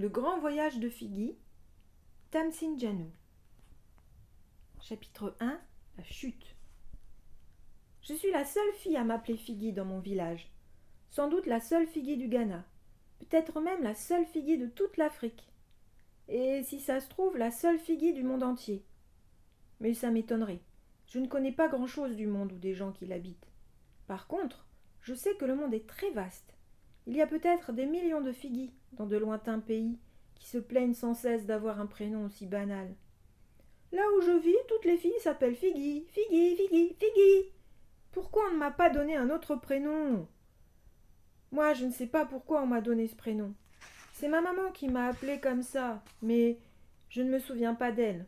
[0.00, 1.36] Le grand voyage de Figgy,
[2.30, 3.10] Tamsin Janou.
[4.80, 5.60] Chapitre 1
[5.98, 6.56] La chute.
[8.00, 10.50] Je suis la seule fille à m'appeler Figgy dans mon village.
[11.10, 12.64] Sans doute la seule Figgy du Ghana.
[13.18, 15.52] Peut-être même la seule Figgy de toute l'Afrique.
[16.28, 18.82] Et si ça se trouve, la seule Figgy du monde entier.
[19.80, 20.62] Mais ça m'étonnerait.
[21.08, 23.52] Je ne connais pas grand-chose du monde ou des gens qui l'habitent.
[24.06, 24.64] Par contre,
[25.02, 26.54] je sais que le monde est très vaste.
[27.06, 29.98] Il y a peut-être des millions de Figgy dans de lointains pays
[30.34, 32.94] qui se plaignent sans cesse d'avoir un prénom aussi banal.
[33.92, 37.52] Là où je vis, toutes les filles s'appellent Figgy, Figgy, Figgy, Figgy.
[38.12, 40.26] Pourquoi on ne m'a pas donné un autre prénom?
[41.52, 43.54] Moi, je ne sais pas pourquoi on m'a donné ce prénom.
[44.12, 46.58] C'est ma maman qui m'a appelée comme ça, mais
[47.08, 48.26] je ne me souviens pas d'elle.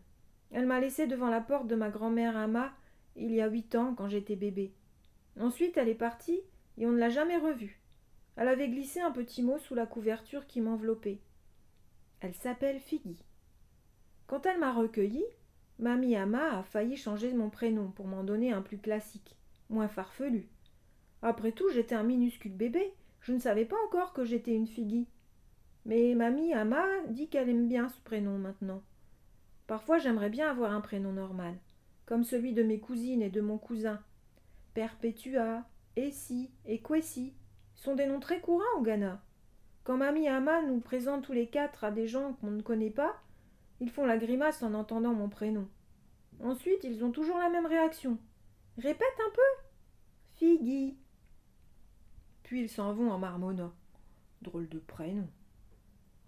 [0.51, 2.73] Elle m'a laissée devant la porte de ma grand-mère Ama
[3.16, 4.73] il y a huit ans quand j'étais bébé.
[5.38, 6.41] Ensuite, elle est partie
[6.79, 7.82] et on ne l'a jamais revue.
[8.37, 11.21] Elle avait glissé un petit mot sous la couverture qui m'enveloppait.
[12.21, 13.19] Elle s'appelle Figgy.
[14.27, 15.24] Quand elle m'a recueillie,
[15.79, 19.37] Mamie Ama a failli changer mon prénom pour m'en donner un plus classique,
[19.69, 20.49] moins farfelu.
[21.21, 25.07] Après tout, j'étais un minuscule bébé, je ne savais pas encore que j'étais une Figgy.
[25.85, 28.83] Mais Mamie Ama dit qu'elle aime bien ce prénom maintenant.
[29.67, 31.55] Parfois j'aimerais bien avoir un prénom normal,
[32.07, 34.01] comme celui de mes cousines et de mon cousin.
[34.74, 35.65] Perpetua,
[35.96, 37.35] Essie et Kwesi
[37.83, 39.21] sont des noms très courants au Ghana.
[39.83, 43.21] Quand Mamie Ama nous présente tous les quatre à des gens qu'on ne connaît pas,
[43.80, 45.66] ils font la grimace en entendant mon prénom.
[46.41, 48.19] Ensuite, ils ont toujours la même réaction.
[48.79, 49.65] Répète un peu.
[50.37, 50.97] Figgy.
[52.45, 53.73] Puis ils s'en vont en marmonnant.
[54.43, 55.27] Drôle de prénom.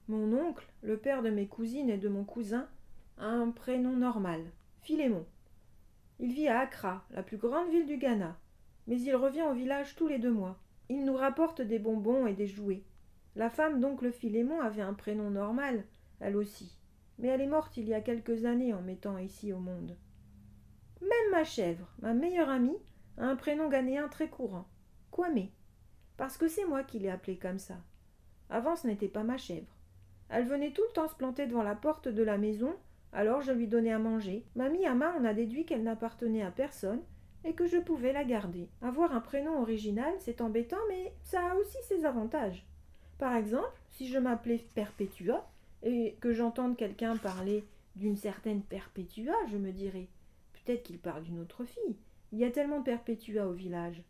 [0.08, 2.68] Mon oncle, le père de mes cousines et de mon cousin,
[3.16, 4.42] a un prénom normal,
[4.82, 5.24] Philémon.
[6.18, 8.36] Il vit à Accra, la plus grande ville du Ghana,
[8.88, 10.58] mais il revient au village tous les deux mois.
[10.88, 12.84] Il nous rapporte des bonbons et des jouets.
[13.36, 15.84] La femme d'oncle Philémon avait un prénom normal,
[16.20, 16.78] elle aussi,
[17.18, 19.96] mais elle est morte il y a quelques années en mettant ici au monde.
[21.00, 22.78] Même ma chèvre, ma meilleure amie,
[23.16, 24.68] a un prénom ghanéen très courant,
[25.10, 25.48] Kwame,
[26.16, 27.76] parce que c'est moi qui l'ai appelée comme ça.
[28.50, 29.74] Avant ce n'était pas ma chèvre.
[30.28, 32.74] Elle venait tout le temps se planter devant la porte de la maison,
[33.12, 34.44] alors je lui donnais à manger.
[34.54, 37.02] Mamie Ama en a déduit qu'elle n'appartenait à personne
[37.44, 38.68] et que je pouvais la garder.
[38.82, 42.66] Avoir un prénom original, c'est embêtant, mais ça a aussi ses avantages.
[43.18, 45.48] Par exemple, si je m'appelais Perpétua
[45.82, 47.64] et que j'entende quelqu'un parler
[47.96, 50.08] d'une certaine Perpétua, je me dirais
[50.54, 51.96] peut-être qu'il parle d'une autre fille.
[52.32, 54.02] Il y a tellement de Perpétua au village.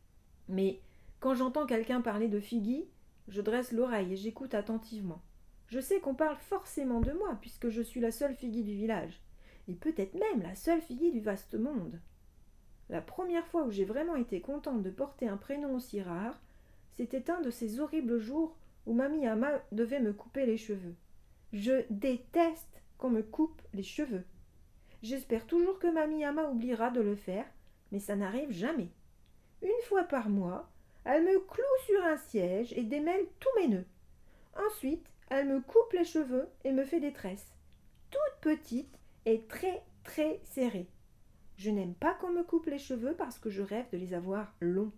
[0.49, 0.81] Mais
[1.21, 2.85] quand j'entends quelqu'un parler de Figgy,
[3.29, 5.21] je dresse l'oreille et j'écoute attentivement.
[5.67, 9.21] Je sais qu'on parle forcément de moi, puisque je suis la seule Figgy du village,
[9.67, 11.99] et peut-être même la seule Figgy du vaste monde.
[12.91, 16.39] La première fois où j'ai vraiment été contente de porter un prénom aussi rare,
[16.97, 18.57] c'était un de ces horribles jours
[18.87, 20.95] où Mamie Ama devait me couper les cheveux.
[21.53, 24.25] Je déteste qu'on me coupe les cheveux.
[25.03, 27.47] J'espère toujours que Mamie Ama oubliera de le faire,
[27.93, 28.91] mais ça n'arrive jamais.
[29.63, 30.71] Une fois par mois,
[31.05, 33.87] elle me cloue sur un siège et démêle tous mes nœuds.
[34.67, 37.53] Ensuite, elle me coupe les cheveux et me fait des tresses,
[38.11, 40.89] toutes petites et très très serrées.
[41.57, 44.55] Je n'aime pas qu'on me coupe les cheveux parce que je rêve de les avoir
[44.61, 44.93] longs.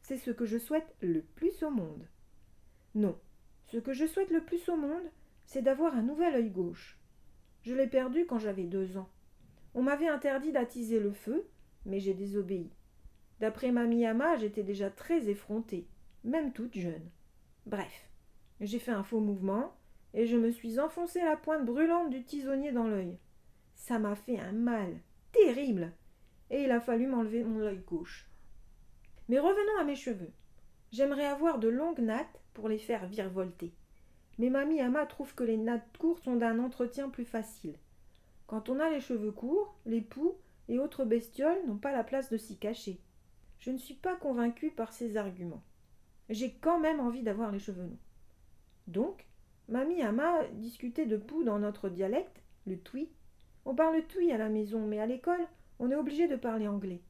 [0.00, 2.06] C'est ce que je souhaite le plus au monde.
[2.94, 3.18] Non,
[3.66, 5.10] ce que je souhaite le plus au monde,
[5.44, 6.98] c'est d'avoir un nouvel œil gauche.
[7.62, 9.08] Je l'ai perdu quand j'avais deux ans.
[9.74, 11.48] On m'avait interdit d'attiser le feu,
[11.86, 12.70] mais j'ai désobéi.
[13.40, 15.86] D'après Mamie Ama, j'étais déjà très effrontée,
[16.24, 17.08] même toute jeune.
[17.66, 18.10] Bref,
[18.60, 19.74] j'ai fait un faux mouvement,
[20.14, 23.18] et je me suis enfoncé la pointe brûlante du tisonnier dans l'œil.
[23.74, 25.00] Ça m'a fait un mal
[25.44, 25.92] terrible,
[26.50, 28.28] et il a fallu m'enlever mon œil gauche.
[29.28, 30.32] Mais revenons à mes cheveux.
[30.92, 33.72] J'aimerais avoir de longues nattes pour les faire virevolter.
[34.38, 37.76] Mais mamie Ama trouve que les nattes courtes sont d'un entretien plus facile.
[38.46, 40.34] Quand on a les cheveux courts, les poux
[40.68, 43.00] et autres bestioles n'ont pas la place de s'y cacher.
[43.58, 45.62] Je ne suis pas convaincue par ces arguments.
[46.28, 47.98] J'ai quand même envie d'avoir les cheveux longs.
[48.86, 49.26] Donc,
[49.68, 53.08] mamie Ama discutait de poux dans notre dialecte, le twi.
[53.64, 55.46] On parle twi à la maison, mais à l'école,
[55.78, 57.02] on est obligé de parler anglais.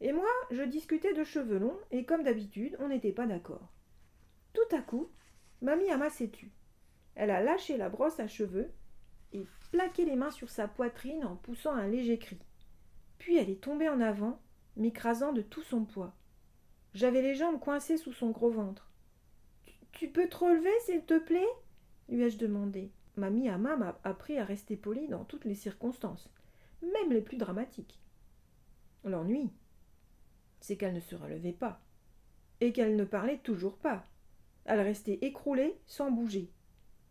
[0.00, 3.72] Et moi, je discutais de cheveux longs, et comme d'habitude, on n'était pas d'accord.
[4.52, 5.08] Tout à coup,
[5.60, 6.52] mamie Ama s'est tue.
[7.14, 8.70] Elle a lâché la brosse à cheveux
[9.32, 12.38] et plaqué les mains sur sa poitrine en poussant un léger cri.
[13.18, 14.40] Puis elle est tombée en avant,
[14.76, 16.14] m'écrasant de tout son poids.
[16.94, 18.90] J'avais les jambes coincées sous son gros ventre.
[19.92, 21.48] Tu peux te relever, s'il te plaît?
[22.08, 22.90] lui ai-je demandé.
[23.16, 26.30] Mamie Ama m'a appris à rester polie dans toutes les circonstances,
[26.82, 28.00] même les plus dramatiques.
[29.04, 29.50] L'ennui,
[30.60, 31.82] c'est qu'elle ne se relevait pas,
[32.60, 34.04] et qu'elle ne parlait toujours pas.
[34.64, 36.50] Elle restait écroulée sans bouger.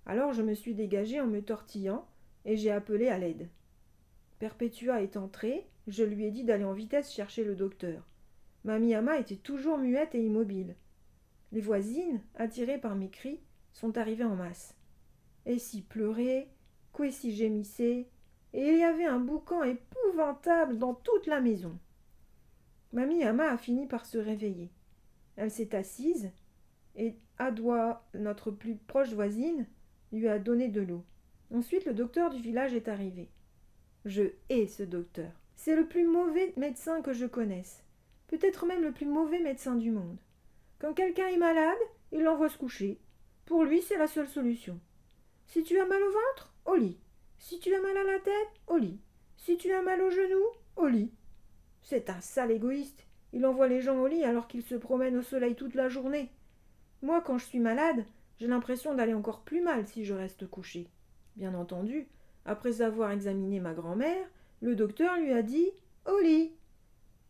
[0.05, 2.07] Alors je me suis dégagé en me tortillant,
[2.45, 3.49] et j'ai appelé à l'aide.
[4.39, 8.07] Perpétua est entrée, je lui ai dit d'aller en vitesse chercher le docteur.
[8.63, 10.75] Mamie Ama était toujours muette et immobile.
[11.51, 13.39] Les voisines, attirées par mes cris,
[13.73, 14.75] sont arrivées en masse.
[15.45, 16.49] Et si pleurait,
[17.09, 18.07] si gémissait,
[18.53, 21.77] et il y avait un boucan épouvantable dans toute la maison.
[22.93, 24.69] Mamie Ama a fini par se réveiller.
[25.37, 26.29] Elle s'est assise,
[26.95, 29.65] et Adoua, notre plus proche voisine,
[30.11, 31.03] lui a donné de l'eau.
[31.53, 33.29] Ensuite, le docteur du village est arrivé.
[34.05, 35.31] Je hais ce docteur.
[35.55, 37.83] C'est le plus mauvais médecin que je connaisse.
[38.27, 40.17] Peut-être même le plus mauvais médecin du monde.
[40.79, 41.77] Quand quelqu'un est malade,
[42.11, 42.99] il l'envoie se coucher.
[43.45, 44.79] Pour lui, c'est la seule solution.
[45.51, 46.97] Si tu as mal au ventre, au lit.
[47.37, 49.01] Si tu as mal à la tête, au lit.
[49.35, 50.41] Si tu as mal au genou,
[50.77, 51.11] au lit.
[51.81, 53.05] C'est un sale égoïste.
[53.33, 56.31] Il envoie les gens au lit alors qu'ils se promènent au soleil toute la journée.
[57.01, 58.05] Moi, quand je suis malade,
[58.39, 60.87] j'ai l'impression d'aller encore plus mal si je reste couché.
[61.35, 62.07] Bien entendu,
[62.45, 64.25] après avoir examiné ma grand-mère,
[64.61, 65.69] le docteur lui a dit
[66.09, 66.53] Au lit.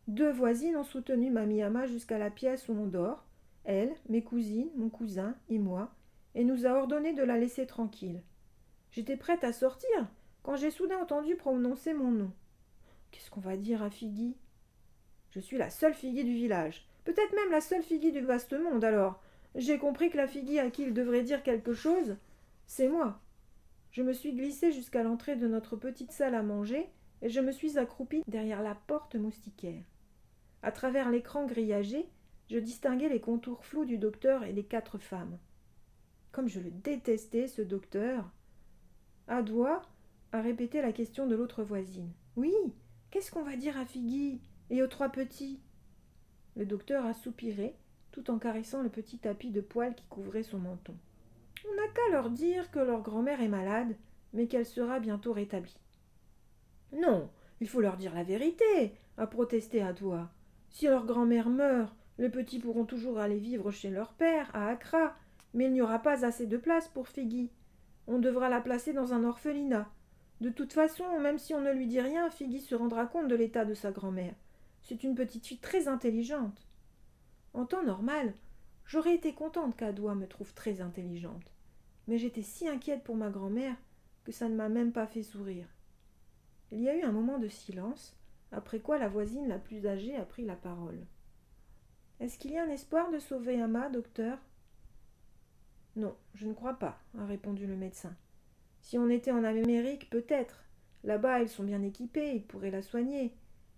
[0.06, 3.24] Deux voisines ont soutenu Mamie Ama jusqu'à la pièce où on dort,
[3.64, 5.92] elle, mes cousines, mon cousin et moi,
[6.34, 8.22] et nous a ordonné de la laisser tranquille.
[8.90, 10.08] J'étais prête à sortir
[10.42, 12.32] quand j'ai soudain entendu prononcer mon nom.
[13.10, 14.36] Qu'est-ce qu'on va dire à Figgy
[15.30, 18.84] Je suis la seule Figgy du village, peut-être même la seule Figgy du vaste monde
[18.84, 19.22] alors.
[19.54, 22.16] J'ai compris que la Figgy à qui il devrait dire quelque chose,
[22.66, 23.20] c'est moi.
[23.90, 26.88] Je me suis glissée jusqu'à l'entrée de notre petite salle à manger
[27.20, 29.84] et je me suis accroupie derrière la porte moustiquaire.
[30.62, 32.06] À travers l'écran grillagé,
[32.50, 35.38] je distinguais les contours flous du docteur et les quatre femmes.
[36.32, 38.30] Comme je le détestais, ce docteur.
[39.28, 39.82] Adoua
[40.32, 42.10] a répété la question de l'autre voisine.
[42.36, 42.54] Oui,
[43.10, 44.40] qu'est-ce qu'on va dire à Figgy
[44.70, 45.60] et aux trois petits?
[46.56, 47.76] Le docteur a soupiré,
[48.12, 50.94] tout en caressant le petit tapis de poils qui couvrait son menton.
[51.70, 53.94] On n'a qu'à leur dire que leur grand-mère est malade,
[54.32, 55.76] mais qu'elle sera bientôt rétablie.
[56.92, 57.28] Non,
[57.60, 60.30] il faut leur dire la vérité, a protesté Adoua.
[60.70, 65.14] Si leur grand-mère meurt, les petits pourront toujours aller vivre chez leur père, à Accra,
[65.54, 67.50] mais il n'y aura pas assez de place pour Figgy.
[68.06, 69.90] On devra la placer dans un orphelinat.
[70.40, 73.36] De toute façon, même si on ne lui dit rien, Figgy se rendra compte de
[73.36, 74.34] l'état de sa grand-mère.
[74.82, 76.66] C'est une petite fille très intelligente.
[77.54, 78.34] En temps normal,
[78.84, 81.52] j'aurais été contente qu'Adoua me trouve très intelligente.
[82.08, 83.76] Mais j'étais si inquiète pour ma grand-mère
[84.24, 85.68] que ça ne m'a même pas fait sourire.
[86.72, 88.16] Il y a eu un moment de silence,
[88.50, 91.06] après quoi la voisine la plus âgée a pris la parole.
[92.18, 94.38] Est-ce qu'il y a un espoir de sauver Ama, docteur?
[95.94, 98.14] Non, je ne crois pas, a répondu le médecin.
[98.80, 100.64] Si on était en Amérique, peut-être.
[101.04, 103.34] Là-bas, ils sont bien équipés, ils pourraient la soigner.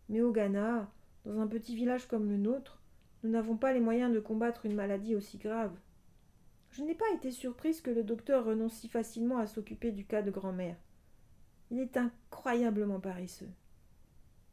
[0.08, 0.90] Mais au Ghana,
[1.24, 2.82] dans un petit village comme le nôtre,
[3.22, 5.74] nous n'avons pas les moyens de combattre une maladie aussi grave.
[6.70, 10.22] Je n'ai pas été surprise que le docteur renonce si facilement à s'occuper du cas
[10.22, 10.76] de grand-mère.
[11.70, 13.50] Il est incroyablement paresseux.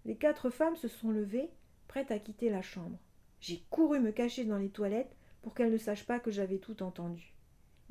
[0.05, 1.49] Les quatre femmes se sont levées,
[1.87, 2.97] prêtes à quitter la chambre.
[3.39, 6.81] J'ai couru me cacher dans les toilettes pour qu'elles ne sachent pas que j'avais tout
[6.81, 7.33] entendu.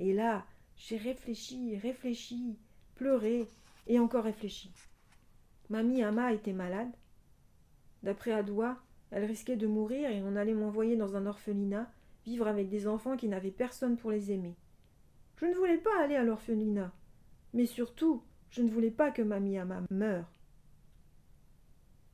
[0.00, 2.58] Et là, j'ai réfléchi, réfléchi,
[2.94, 3.47] pleuré
[3.87, 4.73] et encore réfléchi.
[5.69, 6.91] Mamie Ama était malade.
[8.02, 8.79] D'après Adoua,
[9.11, 11.93] elle risquait de mourir et on allait m'envoyer dans un orphelinat,
[12.25, 14.56] vivre avec des enfants qui n'avaient personne pour les aimer.
[15.37, 16.93] Je ne voulais pas aller à l'orphelinat,
[17.53, 20.32] mais surtout, je ne voulais pas que Mamie Ama meure.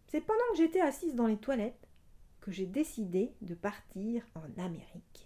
[0.09, 1.89] C'est pendant que j'étais assise dans les toilettes
[2.41, 5.26] que j'ai décidé de partir en Amérique.